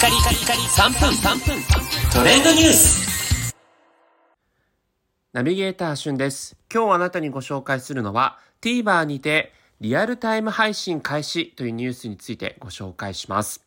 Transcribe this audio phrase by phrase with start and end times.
[0.00, 1.62] カリカリカリ3分3分
[2.10, 3.54] トレンドニュース
[5.34, 6.56] ナビゲーターしゅんです。
[6.72, 9.52] 今日あなたにご紹介するのは TVer にて
[9.82, 13.62] リアルタイム配信開始というニュースについてご紹介します。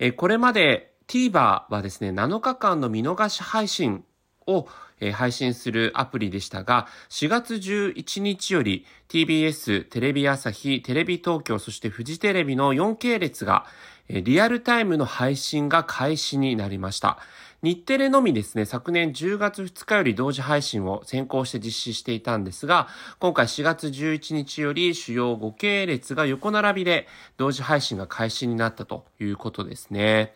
[0.00, 4.04] えこれまで TVer はですね、7日間の見逃し配信
[4.46, 4.68] を、
[5.00, 13.66] えー配信するアプリでしたが、4月11日より TBS、テレビ朝日、テレビ東京、そしてフジテレビの 4K 列が、
[14.08, 17.18] えーリアルタイムの配信が開始になりました。
[17.64, 22.88] 日テレのみですね、昨年10月2日より同時配信を先行して実施していたんですが、
[23.20, 27.08] 今回4月11日より主要5系列が横並びで
[27.38, 30.34] 同時配信が開始になったということですね。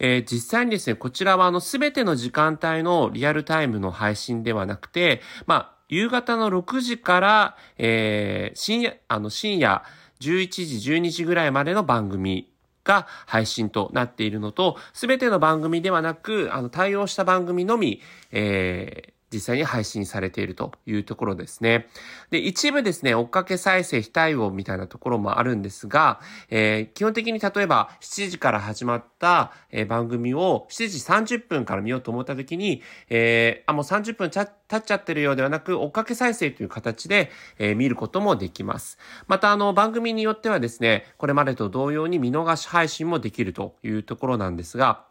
[0.00, 9.84] えー実際にですね、こちらはあの、すべての時間帯のリアルタイムの配信ではなくて、まあ、夕方の6時から、えー深夜、あの、深夜
[10.20, 12.50] 11時、12時ぐらいまでの番組
[12.82, 18.00] が配信となっているのと、すべての番組ではなく、あの、対応した番組のみ、
[18.32, 21.88] えー実際に配信されているというところですね。
[22.30, 38.98] で、一部ですね、追っかけ再生非対応みたいなところもあるんですが、えー基本的に例えば7時から始まった、えー番組を7時30分から見ようと思った時に、えーあ、もう30分経っちゃってるようではなく、追っかけ再生という形で、えー見ることもできます。
[39.28, 45.04] また、あの、番組によってはですね、これまでと同様に見逃し配信もできるというところなんですが、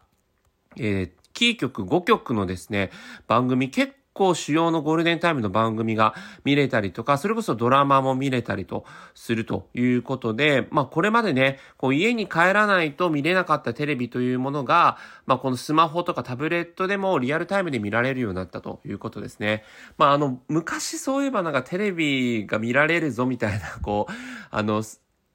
[0.76, 2.90] えーキー局5局のですね、
[3.26, 19.64] 番組結構主要のゴールデンタイムの番組が見れたりとか、それこそドラマも見れたりとするということで、まあこれまでね、こう家に帰らないと見れなかったテレビというものが、まあこのスマホとかタブレットでもリアルタイムで見られるようになったということですね。
[19.96, 24.12] まああの、昔そういえばなんかテレビが見られるぞみたいな、こう、
[24.50, 24.82] あの、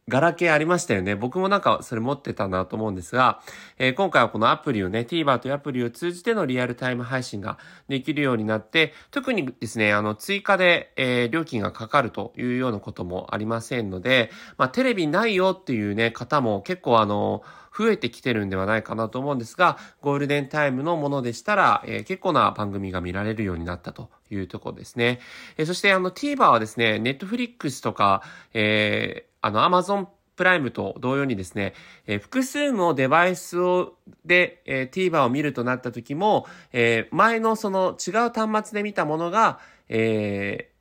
[0.07, 1.15] ガラケーありましたよね。
[1.15, 3.41] 僕もなんかそれ持ってたなと思うんですが、
[3.79, 7.57] えー今回はこのアプリをね、TVer というアプリを通じてのリアルタイム配信が
[7.87, 17.41] できるようになって、特にですね、あの、追加で、えー料金がかかるというようなこともありませんので、まあ、テレビないよっていうね、方も結構あの、
[17.75, 25.19] 増えてきてるんではないかなと思うんですが、ゴールデンタイムのものでしたら、えー結構な番組が見られるようになったというところですね。
[25.57, 28.21] えーそしてあの TVer はですね、Netflix とか、
[28.53, 31.75] えーあの Amazon プライムと同様にですね、
[32.07, 33.93] えー複数のデバイスを、
[34.25, 40.71] で、えー TVer を見るとなった時も、えー前のその違う端末で見たものが、え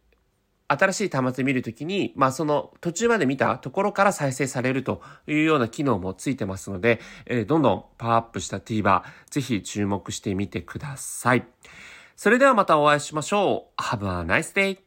[0.66, 11.46] 新しい端末で見るときに、まあその途中まで見たところから再生されるというような機能もついてますので、えーどんどんパワーアップした TVer、ぜひ注目してみてください。
[12.16, 13.82] それではまたお会いしましょう。
[13.82, 14.83] Have a nice day!